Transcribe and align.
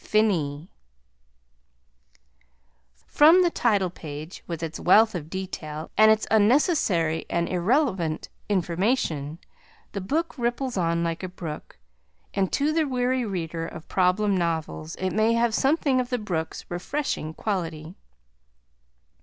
FINIS 0.03 0.65
From 3.05 3.43
the 3.43 3.51
title 3.51 3.91
page, 3.91 4.43
with 4.47 4.63
its 4.63 4.79
wealth 4.79 5.13
of 5.13 5.29
detail, 5.29 5.91
and 5.95 6.09
its 6.09 6.25
unnecessary 6.31 7.27
and 7.29 7.47
irrelevant 7.47 8.27
information, 8.49 9.37
the 9.91 10.01
book 10.01 10.35
ripples 10.39 10.75
on 10.75 11.03
like 11.03 11.21
a 11.21 11.27
brook, 11.29 11.77
and 12.33 12.51
to 12.51 12.73
the 12.73 12.85
weary 12.85 13.25
reader 13.27 13.67
of 13.67 13.87
problem 13.87 14.35
novels 14.35 14.95
it 14.95 15.11
may 15.11 15.33
have 15.33 15.53
something 15.53 15.99
of 16.01 16.09
the 16.09 16.17
brook's 16.17 16.65
refreshing 16.67 17.35
quality. 17.35 17.93